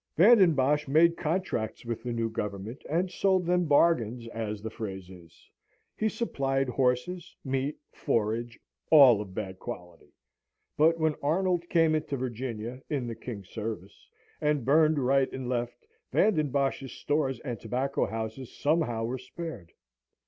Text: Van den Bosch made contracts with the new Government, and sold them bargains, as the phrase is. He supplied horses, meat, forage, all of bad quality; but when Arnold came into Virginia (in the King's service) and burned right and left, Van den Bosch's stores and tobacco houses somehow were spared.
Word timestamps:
Van 0.17 0.39
den 0.39 0.53
Bosch 0.55 0.87
made 0.87 1.15
contracts 1.15 1.85
with 1.85 2.01
the 2.01 2.11
new 2.11 2.27
Government, 2.27 2.83
and 2.89 3.11
sold 3.11 3.45
them 3.45 3.65
bargains, 3.65 4.27
as 4.29 4.59
the 4.59 4.71
phrase 4.71 5.11
is. 5.11 5.47
He 5.95 6.09
supplied 6.09 6.69
horses, 6.69 7.35
meat, 7.45 7.77
forage, 7.91 8.59
all 8.89 9.21
of 9.21 9.35
bad 9.35 9.59
quality; 9.59 10.11
but 10.75 10.97
when 10.99 11.13
Arnold 11.21 11.69
came 11.69 11.93
into 11.93 12.17
Virginia 12.17 12.81
(in 12.89 13.05
the 13.05 13.13
King's 13.13 13.49
service) 13.49 14.07
and 14.41 14.65
burned 14.65 14.97
right 14.97 15.31
and 15.31 15.47
left, 15.47 15.85
Van 16.11 16.33
den 16.33 16.49
Bosch's 16.49 16.93
stores 16.93 17.39
and 17.41 17.59
tobacco 17.59 18.07
houses 18.07 18.51
somehow 18.57 19.03
were 19.03 19.19
spared. 19.19 19.71